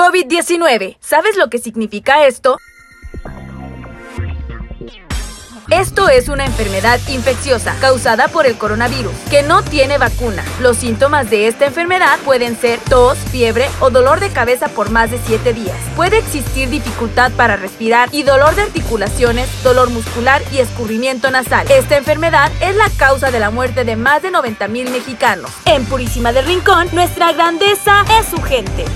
COVID-19. 0.00 0.96
¿Sabes 0.98 1.36
lo 1.36 1.50
que 1.50 1.58
significa 1.58 2.26
esto? 2.26 2.56
Esto 5.68 6.08
es 6.08 6.30
una 6.30 6.46
enfermedad 6.46 6.98
infecciosa 7.08 7.76
causada 7.82 8.28
por 8.28 8.46
el 8.46 8.56
coronavirus, 8.56 9.12
que 9.28 9.42
no 9.42 9.62
tiene 9.62 9.98
vacuna. 9.98 10.42
Los 10.62 10.78
síntomas 10.78 11.28
de 11.28 11.48
esta 11.48 11.66
enfermedad 11.66 12.18
pueden 12.20 12.56
ser 12.56 12.80
tos, 12.80 13.18
fiebre 13.30 13.68
o 13.80 13.90
dolor 13.90 14.20
de 14.20 14.30
cabeza 14.30 14.68
por 14.68 14.88
más 14.88 15.10
de 15.10 15.20
7 15.26 15.52
días. 15.52 15.76
Puede 15.94 16.16
existir 16.16 16.70
dificultad 16.70 17.30
para 17.32 17.56
respirar 17.56 18.08
y 18.10 18.22
dolor 18.22 18.54
de 18.54 18.62
articulaciones, 18.62 19.50
dolor 19.62 19.90
muscular 19.90 20.40
y 20.50 20.60
escurrimiento 20.60 21.30
nasal. 21.30 21.70
Esta 21.70 21.98
enfermedad 21.98 22.50
es 22.62 22.74
la 22.74 22.88
causa 22.96 23.30
de 23.30 23.38
la 23.38 23.50
muerte 23.50 23.84
de 23.84 23.96
más 23.96 24.22
de 24.22 24.30
90 24.30 24.66
mil 24.68 24.88
mexicanos. 24.90 25.50
En 25.66 25.84
Purísima 25.84 26.32
del 26.32 26.46
Rincón, 26.46 26.88
nuestra 26.92 27.34
grandeza 27.34 28.02
es 28.18 28.26
su 28.28 28.40
gente. 28.40 28.86